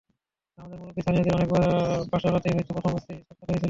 [0.57, 1.63] আমাদের মুরব্বি স্থানীয়দের অনেকের
[2.11, 3.59] বাসর রাতেই হয়তো প্রথম স্বামী-স্ত্রীর সাক্ষাৎ হয়েছিল।